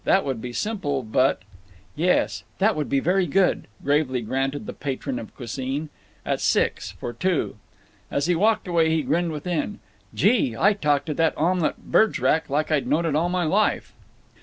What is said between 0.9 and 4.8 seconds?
but—" "Yes, that would be very good," gravely granted the